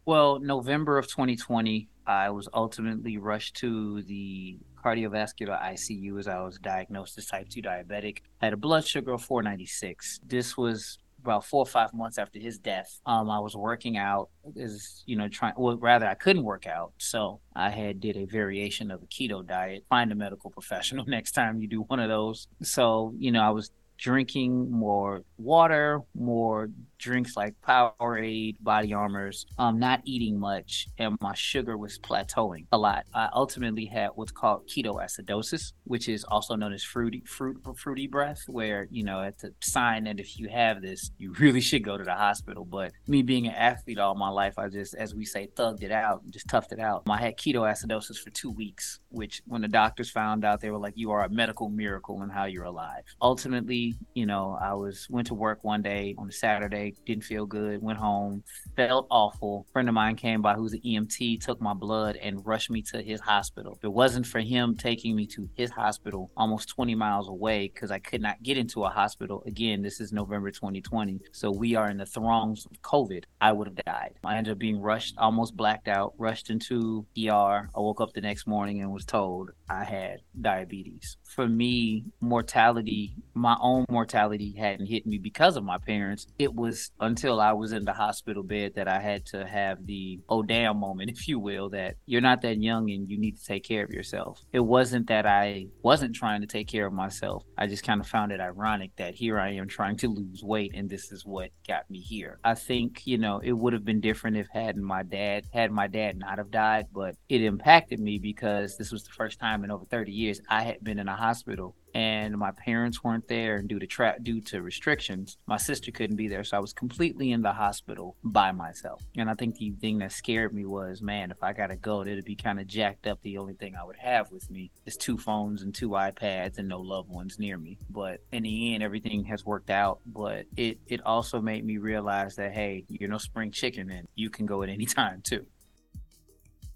Well, 0.05 0.39
November 0.39 0.97
of 0.97 1.07
2020, 1.07 1.87
I 2.05 2.31
was 2.31 2.49
ultimately 2.53 3.17
rushed 3.17 3.55
to 3.61 4.01
the 4.01 4.59
cardiovascular 4.83 5.57
ICU 5.63 6.19
as 6.19 6.27
I 6.27 6.41
was 6.41 6.59
diagnosed 6.59 7.17
as 7.17 7.27
type 7.27 7.47
2 7.47 7.61
diabetic. 7.61 8.17
I 8.41 8.47
had 8.47 8.53
a 8.53 8.57
blood 8.57 8.85
sugar 8.85 9.13
of 9.13 9.23
496. 9.23 10.19
This 10.27 10.57
was 10.57 10.97
about 11.25 11.45
four 11.45 11.61
or 11.61 11.65
five 11.65 11.93
months 11.93 12.17
after 12.17 12.39
his 12.39 12.57
death. 12.57 12.99
Um, 13.05 13.29
I 13.29 13.39
was 13.39 13.55
working 13.55 13.97
out, 13.97 14.29
is 14.55 15.03
you 15.05 15.15
know 15.15 15.27
trying. 15.27 15.53
Well, 15.57 15.77
rather, 15.77 16.07
I 16.07 16.13
couldn't 16.13 16.43
work 16.43 16.67
out, 16.67 16.93
so 16.97 17.39
I 17.55 17.69
had 17.69 17.99
did 17.99 18.17
a 18.17 18.25
variation 18.25 18.91
of 18.91 19.01
a 19.01 19.05
keto 19.07 19.45
diet. 19.45 19.85
Find 19.89 20.11
a 20.11 20.15
medical 20.15 20.49
professional 20.59 21.05
next 21.05 21.31
time 21.31 21.61
you 21.61 21.67
do 21.67 21.81
one 21.81 21.99
of 21.99 22.09
those. 22.09 22.47
So 22.61 23.13
you 23.17 23.31
know, 23.31 23.41
I 23.41 23.49
was 23.49 23.71
drinking 23.97 24.69
more 24.69 25.23
water, 25.37 26.01
more 26.13 26.69
drinks 26.97 27.35
like 27.35 27.55
Powerade, 27.61 28.55
Body 28.61 28.93
Armors, 28.93 29.45
um, 29.57 29.79
not 29.79 30.01
eating 30.05 30.39
much, 30.39 30.87
and 30.97 31.17
my 31.21 31.33
sugar 31.33 31.77
was 31.77 31.99
plateauing 31.99 32.65
a 32.71 32.77
lot. 32.77 33.05
I 33.13 33.29
ultimately 33.33 33.85
had 33.85 34.09
what's 34.15 34.31
called 34.31 34.67
ketoacidosis, 34.67 35.73
which 35.83 36.09
is 36.09 36.23
also 36.25 36.55
known 36.55 36.73
as 36.73 36.83
fruity 36.83 37.23
fruit 37.25 37.57
fruity 37.77 38.07
breath, 38.07 38.43
where 38.47 38.87
you 38.91 39.03
know 39.03 39.21
it's 39.21 39.43
a 39.43 39.51
sign 39.61 40.05
that 40.05 40.19
if 40.19 40.39
you 40.39 40.49
have 40.49 40.81
this, 40.81 41.11
you 41.17 41.33
really 41.39 41.61
should 41.61 41.83
go 41.83 41.97
to 41.97 42.03
the 42.03 42.13
hospital. 42.13 42.65
But 42.65 42.91
me 43.07 43.21
being 43.21 43.47
an 43.47 43.55
athlete 43.55 43.99
all 43.99 44.15
my 44.15 44.29
life, 44.29 44.57
I 44.57 44.67
just, 44.69 44.95
as 44.95 45.13
we 45.13 45.25
say, 45.25 45.49
thugged 45.55 45.83
it 45.83 45.91
out, 45.91 46.21
just 46.29 46.47
toughed 46.47 46.71
it 46.71 46.79
out. 46.79 47.03
I 47.09 47.17
had 47.17 47.37
ketoacidosis 47.37 48.17
for 48.17 48.29
two 48.31 48.51
weeks, 48.51 48.99
which 49.09 49.41
when 49.45 49.61
the 49.61 49.67
doctors 49.67 50.09
found 50.09 50.45
out, 50.45 50.61
they 50.61 50.71
were 50.71 50.77
like, 50.77 50.97
"You 50.97 51.11
are 51.11 51.23
a 51.23 51.29
medical 51.29 51.69
miracle 51.69 52.21
in 52.23 52.29
how 52.29 52.45
you're 52.45 52.63
alive." 52.63 53.03
Ultimately, 53.21 53.95
you 54.13 54.25
know, 54.25 54.57
I 54.61 54.73
was 54.73 55.07
went 55.09 55.27
to 55.27 55.33
work 55.33 55.63
one 55.63 55.81
day 55.81 56.15
on 56.17 56.29
a 56.29 56.31
Saturday 56.31 56.84
didn't 57.05 57.23
feel 57.23 57.45
good, 57.45 57.81
went 57.81 57.99
home, 57.99 58.43
felt 58.75 59.07
awful. 59.09 59.65
Friend 59.71 59.87
of 59.87 59.95
mine 59.95 60.15
came 60.15 60.41
by 60.41 60.53
who's 60.53 60.73
an 60.73 60.81
EMT, 60.85 61.43
took 61.43 61.61
my 61.61 61.73
blood 61.73 62.17
and 62.17 62.45
rushed 62.45 62.69
me 62.69 62.81
to 62.83 63.01
his 63.01 63.19
hospital. 63.21 63.73
If 63.77 63.83
it 63.83 63.93
wasn't 63.93 64.25
for 64.25 64.39
him 64.39 64.75
taking 64.75 65.15
me 65.15 65.25
to 65.27 65.49
his 65.55 65.71
hospital 65.71 66.31
almost 66.35 66.69
20 66.69 66.95
miles 66.95 67.29
away 67.29 67.71
because 67.73 67.91
I 67.91 67.99
could 67.99 68.21
not 68.21 68.43
get 68.43 68.57
into 68.57 68.83
a 68.83 68.89
hospital, 68.89 69.43
again, 69.45 69.81
this 69.81 69.99
is 69.99 70.11
November 70.11 70.51
2020. 70.51 71.19
So 71.31 71.51
we 71.51 71.75
are 71.75 71.89
in 71.89 71.97
the 71.97 72.05
throngs 72.05 72.65
of 72.65 72.81
COVID. 72.81 73.23
I 73.41 73.51
would 73.51 73.67
have 73.67 73.85
died. 73.85 74.13
I 74.23 74.37
ended 74.37 74.53
up 74.53 74.59
being 74.59 74.79
rushed, 74.79 75.15
almost 75.17 75.55
blacked 75.55 75.87
out, 75.87 76.13
rushed 76.17 76.49
into 76.49 77.05
ER. 77.17 77.69
I 77.75 77.79
woke 77.79 78.01
up 78.01 78.13
the 78.13 78.21
next 78.21 78.47
morning 78.47 78.81
and 78.81 78.91
was 78.91 79.05
told 79.05 79.51
I 79.69 79.83
had 79.83 80.21
diabetes. 80.39 81.17
For 81.23 81.47
me, 81.47 82.05
mortality, 82.21 83.15
my 83.33 83.57
own 83.61 83.85
mortality 83.89 84.55
hadn't 84.57 84.87
hit 84.87 85.05
me 85.05 85.17
because 85.17 85.57
of 85.57 85.63
my 85.63 85.77
parents. 85.77 86.27
It 86.39 86.53
was 86.53 86.74
until 86.99 87.39
I 87.39 87.53
was 87.53 87.71
in 87.71 87.85
the 87.85 87.93
hospital 87.93 88.43
bed 88.43 88.73
that 88.75 88.87
I 88.87 88.99
had 88.99 89.25
to 89.27 89.45
have 89.45 89.85
the 89.85 90.19
oh 90.29 90.43
damn 90.43 90.77
moment, 90.77 91.09
if 91.15 91.27
you 91.27 91.39
will, 91.39 91.69
that 91.69 91.95
you're 92.05 92.21
not 92.21 92.41
that 92.41 92.61
young 92.61 92.89
and 92.89 93.09
you 93.09 93.17
need 93.17 93.37
to 93.37 93.45
take 93.45 93.63
care 93.63 93.83
of 93.83 93.91
yourself. 93.91 94.41
It 94.51 94.59
wasn't 94.59 95.07
that 95.07 95.25
I 95.25 95.67
wasn't 95.81 96.15
trying 96.15 96.41
to 96.41 96.47
take 96.47 96.67
care 96.67 96.85
of 96.85 96.93
myself. 96.93 97.43
I 97.57 97.67
just 97.67 97.83
kind 97.83 98.01
of 98.01 98.07
found 98.07 98.31
it 98.31 98.39
ironic 98.39 98.95
that 98.97 99.15
here 99.15 99.39
I 99.39 99.53
am 99.53 99.67
trying 99.67 99.97
to 99.97 100.07
lose 100.07 100.43
weight 100.43 100.71
and 100.73 100.89
this 100.89 101.11
is 101.11 101.25
what 101.25 101.51
got 101.67 101.89
me 101.89 101.99
here. 101.99 102.39
I 102.43 102.55
think, 102.55 103.05
you 103.05 103.17
know, 103.17 103.39
it 103.43 103.53
would 103.53 103.73
have 103.73 103.85
been 103.85 104.01
different 104.01 104.37
if 104.37 104.47
had 104.51 104.77
my 104.77 105.03
dad 105.03 105.45
had 105.53 105.71
my 105.71 105.87
dad 105.87 106.17
not 106.17 106.37
have 106.37 106.51
died, 106.51 106.87
but 106.93 107.15
it 107.29 107.41
impacted 107.41 107.99
me 107.99 108.19
because 108.19 108.77
this 108.77 108.91
was 108.91 109.03
the 109.03 109.11
first 109.11 109.39
time 109.39 109.63
in 109.63 109.71
over 109.71 109.85
30 109.85 110.11
years 110.11 110.41
I 110.49 110.63
had 110.63 110.83
been 110.83 110.99
in 110.99 111.07
a 111.07 111.15
hospital 111.15 111.75
and 111.95 112.37
my 112.37 112.51
parents 112.51 113.03
weren't 113.03 113.27
there 113.29 113.55
and 113.55 113.69
due 113.69 113.79
to 113.79 113.87
tra- 113.87 114.17
due 114.21 114.41
to 114.41 114.61
restrictions 114.61 115.37
my 115.47 115.55
sister 115.57 115.91
couldn't 115.91 116.17
be 116.17 116.27
there. 116.27 116.43
So 116.43 116.57
i 116.57 116.59
was 116.59 116.73
completely 116.73 117.31
in 117.31 117.41
the 117.41 117.53
hospital 117.53 118.17
by 118.23 118.51
myself. 118.51 119.01
And 119.17 119.29
i 119.29 119.33
think 119.33 119.55
the 119.55 119.71
thing 119.71 119.99
that 119.99 120.11
scared 120.11 120.53
me 120.53 120.65
was 120.65 121.01
man 121.01 121.31
if 121.31 121.41
i 121.41 121.53
gotta 121.53 121.77
go 121.77 122.01
it'd 122.01 122.25
be 122.25 122.35
kind 122.35 122.59
of 122.59 122.67
jacked 122.67 123.07
up. 123.07 123.19
The 123.23 123.37
only 123.37 123.53
thing 123.53 123.75
i 123.75 123.83
would 123.83 123.97
have 123.97 124.29
with 124.29 124.51
me 124.51 124.71
is 124.85 124.97
two 124.97 125.17
phones 125.17 125.61
and 125.61 125.73
two 125.73 125.89
ipads 125.89 126.57
and 126.57 126.67
no 126.67 126.81
loved 126.81 127.09
ones 127.09 127.39
near 127.39 127.57
me. 127.57 127.77
But 127.89 128.19
in 128.31 128.43
the 128.43 128.73
end 128.73 128.83
everything 128.83 129.23
has 129.25 129.45
worked 129.45 129.69
out. 129.69 129.99
But 130.05 130.45
it 130.57 130.79
it 130.85 131.01
also 131.05 131.39
made 131.41 131.65
me 131.65 131.77
realize 131.77 132.35
that 132.35 132.51
hey 132.51 132.83
you're 132.89 133.09
no 133.09 133.17
spring 133.17 133.51
chicken 133.51 133.89
and 133.89 134.07
you 134.15 134.29
can 134.29 134.45
go 134.45 134.61
at 134.63 134.69
any 134.69 134.85
time 134.99 135.21
too 135.23 135.45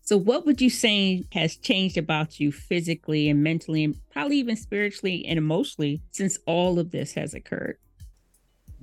so, 0.09 0.17
what 0.17 0.43
would 0.47 0.59
you 0.59 0.71
say 0.71 1.23
has 1.33 1.55
changed 1.55 1.95
about 1.95 2.39
you 2.39 2.51
physically 2.51 3.29
and 3.29 3.43
mentally, 3.43 3.83
and 3.83 3.95
probably 4.09 4.37
even 4.37 4.55
spiritually 4.55 5.23
and 5.27 5.37
emotionally 5.37 6.01
since 6.09 6.39
all 6.47 6.79
of 6.79 6.89
this 6.89 7.13
has 7.13 7.35
occurred? 7.35 7.77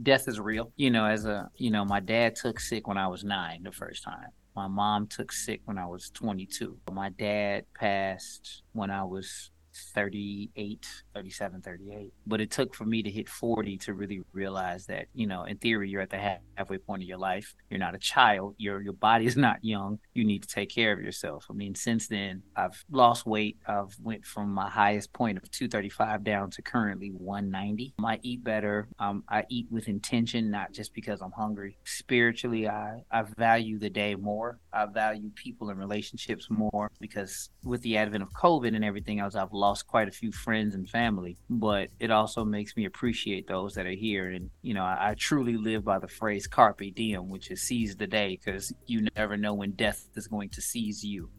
Death 0.01 0.29
is 0.29 0.39
real. 0.39 0.71
You 0.77 0.93
know, 0.93 1.05
as 1.05 1.25
a, 1.25 1.51
you 1.57 1.73
know, 1.73 1.85
my 1.85 1.99
dad 1.99 2.37
took 2.37 2.61
sick 2.61 2.87
when 2.87 2.97
I 2.97 3.09
was 3.09 3.25
nine 3.25 3.65
the 3.65 3.73
first 3.73 4.05
time. 4.05 4.29
My 4.55 4.69
mom 4.69 5.09
took 5.09 5.33
sick 5.33 5.63
when 5.65 5.79
I 5.79 5.87
was 5.87 6.11
22. 6.11 6.79
My 6.93 7.09
dad 7.09 7.65
passed 7.75 8.63
when 8.73 8.93
I 8.93 9.03
was 9.03 9.51
38, 9.95 10.87
37, 11.15 11.63
38. 11.63 12.13
But 12.27 12.41
it 12.41 12.51
took 12.51 12.75
for 12.75 12.85
me 12.85 13.03
to 13.03 13.11
hit 13.11 13.29
40 13.29 13.79
to 13.79 13.95
really 13.95 14.23
realize 14.33 14.87
that, 14.87 15.07
you 15.15 15.27
know, 15.27 15.45
in 15.45 15.59
theory, 15.59 15.91
you're 15.91 16.03
at 16.03 16.11
the 16.11 16.39
halfway 16.57 16.79
point 16.79 17.03
of 17.03 17.09
your 17.09 17.19
life. 17.19 17.55
You're 17.71 17.81
not 17.81 17.95
a 17.95 17.99
child. 17.99 18.55
Your 18.59 18.81
your 18.81 18.93
body 18.93 19.27
is 19.27 19.37
not 19.49 19.65
young. 19.65 19.99
You 20.15 20.25
need 20.25 20.43
to 20.43 20.49
take 20.49 20.71
care 20.71 20.93
of 20.93 21.01
yourself. 21.01 21.47
I 21.51 21.53
mean, 21.53 21.75
since 21.75 22.09
then, 22.09 22.43
I've 22.55 22.85
lost 22.91 23.27
weight. 23.27 23.59
I've 23.67 23.97
went 24.03 24.25
from 24.25 24.51
my 24.51 24.69
highest 24.69 25.13
point 25.13 25.39
of 25.39 25.51
235 25.51 26.25
down 26.25 26.51
to 26.51 26.63
currently 26.63 27.09
190. 27.11 27.95
I 28.05 28.19
eat 28.23 28.45
better. 28.45 28.89
Um, 28.99 29.25
I 29.29 29.45
eat 29.49 29.67
with 29.71 29.89
intention, 29.89 30.51
not 30.51 30.73
just 30.73 30.95
because 30.95 31.21
I'm 31.21 31.33
hungry. 31.33 31.79
Spiritually, 31.85 32.69
I, 32.69 33.03
I 33.11 33.23
value 33.23 33.79
the 33.79 33.91
day 33.91 34.15
more. 34.15 34.59
I 34.73 34.87
value 34.87 35.31
people 35.35 35.71
and 35.71 35.79
relationships 35.79 36.49
more 36.51 36.91
because 37.01 37.51
with 37.65 37.83
the 37.83 37.97
advent 37.97 38.23
of 38.23 38.33
COVID 38.33 38.75
and 38.75 38.85
everything 38.85 39.21
else, 39.21 39.35
I've 39.35 39.53
lost 39.53 39.66
lost 39.67 39.87
quite 39.87 40.07
a 40.07 40.13
few 40.13 40.31
friends 40.31 40.75
and 40.77 40.89
family, 40.89 41.37
but 41.51 41.89
it 41.99 42.11
also 42.13 42.45
makes 42.45 42.77
me 42.77 42.85
appreciate 42.85 43.49
those 43.49 43.75
that 43.75 43.85
are 43.85 43.91
here. 43.91 44.31
And, 44.31 44.51
you 44.63 44.75
know, 44.75 44.85
I, 44.85 45.11
I 45.11 45.15
truly 45.15 45.57
live 45.57 45.85
by 45.85 45.99
the 45.99 46.07
phrase 46.07 46.47
carpe 46.47 46.95
diem, 46.95 47.29
which 47.29 47.51
is 47.51 47.63
seize 47.63 47.97
the 47.97 48.07
day, 48.07 48.39
because 48.39 48.73
you 48.87 49.09
never 49.17 49.37
know 49.37 49.55
when 49.55 49.73
death 49.73 50.09
is 50.15 50.29
going 50.29 50.51
to 50.51 50.61
seize 50.61 51.05
you. 51.05 51.31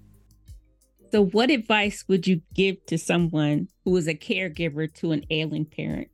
So, 1.13 1.24
what 1.24 1.50
advice 1.50 2.03
would 2.10 2.27
you 2.27 2.41
give 2.53 2.86
to 2.88 2.98
someone 2.98 3.69
who 3.86 3.96
is 3.96 4.10
a 4.10 4.13
caregiver 4.13 4.93
to 4.96 5.13
an 5.13 5.24
ailing 5.29 5.65
parent? 5.65 6.10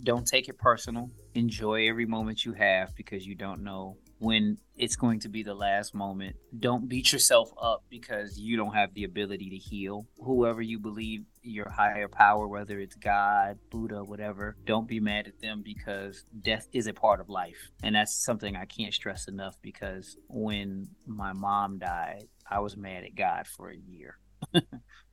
Don't 0.00 0.24
take 0.24 0.48
it 0.48 0.56
personal. 0.56 1.10
Enjoy 1.34 1.88
every 1.88 2.06
moment 2.06 2.44
you 2.44 2.52
have 2.52 2.94
because 2.94 3.26
you 3.26 3.34
don't 3.34 3.64
know 3.64 3.96
when 4.18 4.58
it's 4.76 4.96
going 4.96 5.20
to 5.20 5.28
be 5.28 5.42
the 5.42 5.54
last 5.54 5.94
moment. 5.94 6.36
Don't 6.58 6.88
beat 6.88 7.12
yourself 7.12 7.50
up 7.60 7.84
because 7.88 8.38
you 8.38 8.56
don't 8.56 8.74
have 8.74 8.94
the 8.94 9.04
ability 9.04 9.50
to 9.50 9.56
heal. 9.56 10.06
Whoever 10.18 10.62
you 10.62 10.78
believe 10.78 11.24
your 11.42 11.68
higher 11.68 12.08
power, 12.08 12.46
whether 12.46 12.78
it's 12.78 12.94
God, 12.94 13.58
Buddha, 13.70 14.04
whatever, 14.04 14.56
don't 14.64 14.86
be 14.86 15.00
mad 15.00 15.26
at 15.26 15.40
them 15.40 15.62
because 15.64 16.24
death 16.42 16.68
is 16.72 16.86
a 16.86 16.92
part 16.92 17.20
of 17.20 17.28
life. 17.28 17.70
And 17.82 17.94
that's 17.94 18.14
something 18.14 18.56
I 18.56 18.66
can't 18.66 18.94
stress 18.94 19.28
enough 19.28 19.56
because 19.62 20.16
when 20.28 20.88
my 21.06 21.32
mom 21.32 21.78
died, 21.78 22.28
I 22.50 22.60
was 22.60 22.76
mad 22.76 23.04
at 23.04 23.14
God 23.14 23.46
for 23.46 23.70
a 23.70 23.76
year. 23.76 24.18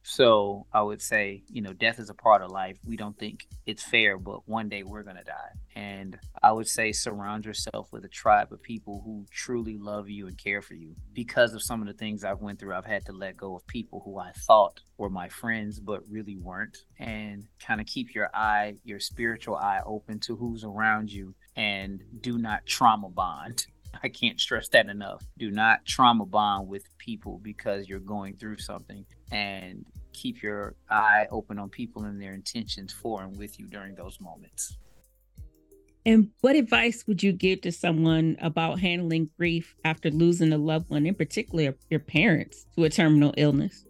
So 0.08 0.68
I 0.72 0.84
would 0.84 1.02
say, 1.02 1.42
you 1.50 1.64
know, 1.64 1.74
death 1.74 1.98
is 1.98 2.12
a 2.12 2.14
part 2.14 2.44
of 2.44 2.52
life. 2.52 2.78
We 2.86 2.96
don't 2.96 3.18
think 3.18 3.48
it's 3.66 3.82
fair, 3.82 4.20
but 4.20 4.48
one 4.48 4.70
day 4.70 4.84
we're 4.84 5.02
going 5.02 5.16
to 5.18 5.24
die. 5.24 5.50
And 5.76 6.20
I 6.44 6.52
would 6.52 6.68
say 6.68 6.92
surround 6.92 7.44
yourself 7.44 7.92
with 7.92 8.06
a 8.06 8.10
tribe 8.10 8.54
of 8.54 8.62
people 8.62 9.02
who 9.04 9.26
truly 9.32 9.80
love 9.80 10.08
you 10.08 10.28
and 10.28 10.38
care 10.38 10.62
for 10.62 10.76
you. 10.76 10.94
Because 11.14 11.56
of 11.56 11.64
some 11.64 11.82
of 11.82 11.88
the 11.88 11.94
things 11.94 12.24
I've 12.24 12.40
went 12.40 12.60
through, 12.60 12.76
I've 12.76 12.86
had 12.86 13.04
to 13.08 13.14
let 13.14 13.36
go 13.36 13.56
of 13.56 13.66
people 13.66 14.04
who 14.06 14.20
I 14.20 14.32
thought 14.46 14.80
were 15.00 15.10
my 15.10 15.28
friends, 15.28 15.80
but 15.80 16.08
really 16.08 16.38
weren't. 16.38 16.78
And 17.00 17.48
kind 17.60 17.82
of 17.82 17.88
keep 17.88 18.14
your 18.14 18.30
eye, 18.32 18.76
your 18.84 19.00
spiritual 19.00 19.56
eye 19.56 19.82
open 19.88 20.20
to 20.20 20.36
who's 20.36 20.64
around 20.64 21.12
you 21.12 21.34
and 21.56 22.04
do 22.22 22.38
not 22.38 22.68
trauma 22.68 23.10
bond. 23.10 23.66
I 24.04 24.10
can't 24.10 24.40
stress 24.40 24.68
that 24.70 24.88
enough. 24.88 25.24
Do 25.38 25.52
not 25.52 25.86
trauma 25.86 26.26
bond 26.26 26.68
with 26.68 26.84
people 26.98 27.40
because 27.42 27.88
you're 27.88 28.00
going 28.00 28.36
through 28.38 28.58
something 28.58 29.06
and 29.32 29.86
keep 30.14 30.42
your 30.42 30.76
eye 30.90 31.28
open 31.32 31.60
on 31.60 31.70
people 31.70 32.04
and 32.04 32.22
their 32.22 32.34
intentions 32.34 32.94
for 32.94 33.24
and 33.24 33.38
with 33.38 33.60
you 33.60 33.68
during 33.68 33.96
those 33.96 34.20
moments. 34.20 34.78
And 36.06 36.30
what 36.42 36.56
advice 36.56 37.06
would 37.08 37.24
you 37.24 37.32
give 37.32 37.62
to 37.62 37.72
someone 37.72 38.38
about 38.40 38.80
handling 38.80 39.30
grief 39.38 39.76
after 39.84 40.12
losing 40.12 40.54
a 40.54 40.58
loved 40.58 40.92
one, 40.92 41.08
in 41.08 41.16
particular 41.16 41.74
your 41.90 42.00
parents, 42.00 42.68
to 42.76 42.84
a 42.84 42.90
terminal 42.90 43.34
illness? 43.38 43.86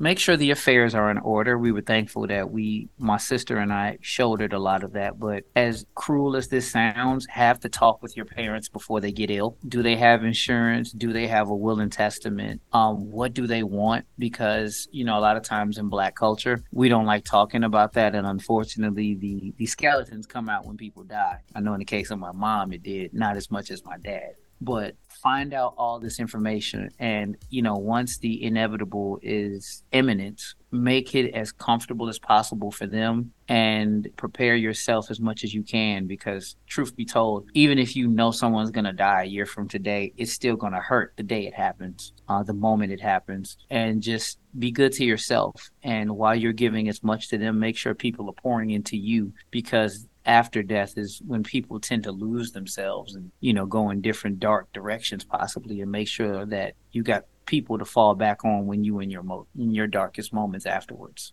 Make 0.00 0.18
sure 0.18 0.36
the 0.36 0.50
affairs 0.50 0.94
are 0.94 1.10
in 1.10 1.18
order. 1.18 1.58
We 1.58 1.70
were 1.70 1.82
thankful 1.82 2.26
that 2.26 2.50
we, 2.50 2.88
my 2.98 3.18
sister 3.18 3.58
and 3.58 3.72
I, 3.72 3.98
shouldered 4.00 4.54
a 4.54 4.58
lot 4.58 4.82
of 4.82 4.94
that. 4.94 5.20
But 5.20 5.44
as 5.54 5.84
cruel 5.94 6.36
as 6.36 6.48
this 6.48 6.70
sounds, 6.70 7.26
have 7.26 7.60
to 7.60 7.68
talk 7.68 8.02
with 8.02 8.16
your 8.16 8.24
parents 8.24 8.68
before 8.68 9.00
they 9.00 9.12
get 9.12 9.30
ill. 9.30 9.58
Do 9.68 9.82
they 9.82 9.96
have 9.96 10.24
insurance? 10.24 10.90
Do 10.90 11.12
they 11.12 11.26
have 11.28 11.50
a 11.50 11.54
will 11.54 11.80
and 11.80 11.92
testament? 11.92 12.62
Um, 12.72 13.10
what 13.10 13.34
do 13.34 13.46
they 13.46 13.62
want? 13.62 14.06
Because 14.18 14.88
you 14.90 15.04
know, 15.04 15.18
a 15.18 15.20
lot 15.20 15.36
of 15.36 15.42
times 15.42 15.76
in 15.76 15.88
Black 15.88 16.16
culture, 16.16 16.62
we 16.72 16.88
don't 16.88 17.06
like 17.06 17.24
talking 17.24 17.64
about 17.64 17.92
that, 17.92 18.14
and 18.14 18.26
unfortunately, 18.26 19.14
the 19.14 19.52
the 19.58 19.66
skeletons 19.66 20.26
come 20.26 20.48
out 20.48 20.64
when 20.64 20.76
people 20.76 21.04
die. 21.04 21.40
I 21.54 21.60
know 21.60 21.74
in 21.74 21.78
the 21.78 21.84
case 21.84 22.10
of 22.10 22.18
my 22.18 22.32
mom, 22.32 22.72
it 22.72 22.82
did 22.82 23.12
not 23.12 23.36
as 23.36 23.50
much 23.50 23.70
as 23.70 23.84
my 23.84 23.98
dad 23.98 24.32
but 24.60 24.94
find 25.22 25.52
out 25.52 25.74
all 25.76 26.00
this 26.00 26.18
information. 26.18 26.90
And 26.98 27.36
you 27.50 27.62
know 27.62 27.76
once 27.76 28.18
the 28.18 28.42
inevitable 28.42 29.18
is 29.22 29.82
imminent 29.92 30.42
make 30.72 31.16
it 31.16 31.34
as 31.34 31.50
comfortable 31.50 32.08
as 32.08 32.18
possible 32.18 32.70
for 32.70 32.86
them 32.86 33.32
and 33.48 34.08
prepare 34.16 34.54
yourself 34.54 35.10
as 35.10 35.18
much 35.18 35.42
as 35.42 35.52
you 35.52 35.64
can 35.64 36.06
because 36.06 36.54
truth 36.68 36.94
be 36.94 37.04
told 37.04 37.48
even 37.54 37.76
if 37.76 37.96
you 37.96 38.06
know 38.06 38.30
someone's 38.30 38.70
going 38.70 38.84
to 38.84 38.92
die 38.92 39.22
a 39.22 39.26
year 39.26 39.44
from 39.44 39.66
today 39.66 40.12
it's 40.16 40.32
still 40.32 40.54
going 40.54 40.72
to 40.72 40.78
hurt 40.78 41.12
the 41.16 41.24
day 41.24 41.44
it 41.44 41.54
happens 41.54 42.12
uh, 42.30 42.44
the 42.44 42.54
moment 42.54 42.92
it 42.92 43.00
happens. 43.00 43.56
And 43.70 44.00
just 44.00 44.38
be 44.56 44.70
good 44.70 44.92
to 44.92 45.04
yourself. 45.04 45.70
And 45.82 46.16
while 46.16 46.36
you're 46.36 46.52
giving 46.52 46.88
as 46.88 47.02
much 47.02 47.28
to 47.30 47.38
them 47.38 47.58
make 47.58 47.76
sure 47.76 47.92
people 47.92 48.30
are 48.30 48.34
pouring 48.34 48.70
into 48.70 48.96
you 48.96 49.32
because 49.50 50.06
after 50.26 50.62
death 50.62 50.96
is 50.96 51.20
when 51.26 51.42
people 51.42 51.80
tend 51.80 52.02
to 52.04 52.12
lose 52.12 52.52
themselves 52.52 53.14
and 53.14 53.30
you 53.40 53.52
know 53.52 53.66
go 53.66 53.90
in 53.90 54.00
different 54.00 54.38
dark 54.38 54.72
directions 54.72 55.24
possibly 55.24 55.80
and 55.80 55.90
make 55.90 56.08
sure 56.08 56.44
that 56.46 56.74
you 56.92 57.02
got 57.02 57.24
people 57.46 57.78
to 57.78 57.84
fall 57.84 58.14
back 58.14 58.44
on 58.44 58.66
when 58.66 58.84
you 58.84 59.00
in 59.00 59.10
your 59.10 59.22
mo- 59.22 59.46
in 59.58 59.74
your 59.74 59.86
darkest 59.86 60.32
moments 60.32 60.66
afterwards. 60.66 61.32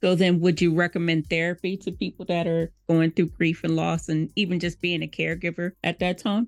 So 0.00 0.14
then 0.14 0.40
would 0.40 0.60
you 0.60 0.74
recommend 0.74 1.28
therapy 1.28 1.76
to 1.78 1.90
people 1.90 2.24
that 2.26 2.46
are 2.46 2.70
going 2.88 3.10
through 3.10 3.30
grief 3.30 3.64
and 3.64 3.74
loss 3.74 4.08
and 4.08 4.30
even 4.36 4.60
just 4.60 4.80
being 4.80 5.02
a 5.02 5.08
caregiver 5.08 5.72
at 5.82 5.98
that 5.98 6.18
time 6.18 6.46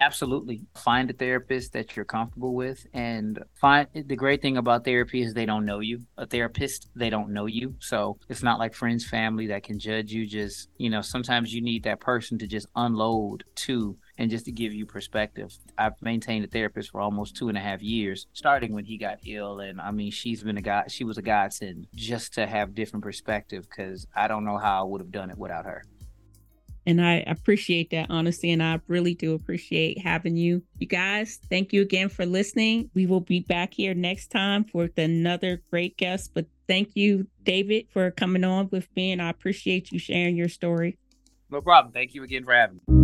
Absolutely. 0.00 0.62
Find 0.74 1.10
a 1.10 1.12
therapist 1.12 1.74
that 1.74 1.94
you're 1.94 2.06
comfortable 2.06 2.54
with 2.54 2.86
and 2.94 3.38
find 3.60 3.86
the 3.92 4.16
great 4.16 4.40
thing 4.40 4.56
about 4.56 4.82
therapy 4.82 5.20
is 5.20 5.34
they 5.34 5.44
don't 5.44 5.66
know 5.66 5.80
you. 5.80 6.00
A 6.16 6.26
therapist, 6.26 6.88
they 6.96 7.10
don't 7.10 7.34
know 7.34 7.44
you. 7.44 7.74
So 7.80 8.18
it's 8.30 8.42
not 8.42 8.58
like 8.58 8.72
friends, 8.72 9.06
family 9.06 9.48
that 9.48 9.62
can 9.62 9.78
judge 9.78 10.10
you. 10.10 10.26
Just, 10.26 10.70
you 10.78 10.88
know, 10.88 11.02
sometimes 11.02 11.52
you 11.52 11.60
need 11.60 11.82
that 11.84 12.00
person 12.00 12.38
to 12.38 12.46
just 12.46 12.66
unload 12.74 13.44
to 13.56 13.98
and 14.16 14.30
just 14.30 14.46
to 14.46 14.52
give 14.52 14.72
you 14.72 14.86
perspective. 14.86 15.54
I've 15.76 16.00
maintained 16.00 16.46
a 16.46 16.48
therapist 16.48 16.90
for 16.90 17.02
almost 17.02 17.36
two 17.36 17.50
and 17.50 17.58
a 17.58 17.60
half 17.60 17.82
years, 17.82 18.26
starting 18.32 18.72
when 18.72 18.86
he 18.86 18.96
got 18.96 19.18
ill. 19.26 19.60
And 19.60 19.82
I 19.82 19.90
mean, 19.90 20.12
she's 20.12 20.42
been 20.42 20.56
a 20.56 20.62
guy, 20.62 20.84
she 20.88 21.04
was 21.04 21.18
a 21.18 21.22
godsend 21.22 21.88
just 21.94 22.32
to 22.34 22.46
have 22.46 22.74
different 22.74 23.02
perspective 23.02 23.66
because 23.68 24.06
I 24.16 24.28
don't 24.28 24.46
know 24.46 24.56
how 24.56 24.80
I 24.80 24.84
would 24.84 25.02
have 25.02 25.12
done 25.12 25.28
it 25.28 25.36
without 25.36 25.66
her. 25.66 25.84
And 26.86 27.04
I 27.04 27.24
appreciate 27.26 27.90
that 27.90 28.06
honesty. 28.10 28.50
And 28.50 28.62
I 28.62 28.80
really 28.88 29.14
do 29.14 29.34
appreciate 29.34 29.98
having 29.98 30.36
you. 30.36 30.62
You 30.78 30.86
guys, 30.86 31.38
thank 31.50 31.72
you 31.72 31.82
again 31.82 32.08
for 32.08 32.24
listening. 32.26 32.90
We 32.94 33.06
will 33.06 33.20
be 33.20 33.40
back 33.40 33.74
here 33.74 33.94
next 33.94 34.28
time 34.28 34.64
for 34.64 34.88
another 34.96 35.62
great 35.70 35.96
guest. 35.96 36.32
But 36.34 36.46
thank 36.66 36.90
you, 36.94 37.26
David, 37.42 37.86
for 37.92 38.10
coming 38.10 38.44
on 38.44 38.68
with 38.70 38.88
me. 38.96 39.12
And 39.12 39.20
I 39.20 39.28
appreciate 39.30 39.92
you 39.92 39.98
sharing 39.98 40.36
your 40.36 40.48
story. 40.48 40.98
No 41.50 41.60
problem. 41.60 41.92
Thank 41.92 42.14
you 42.14 42.22
again 42.22 42.44
for 42.44 42.54
having 42.54 42.80
me. 42.88 42.99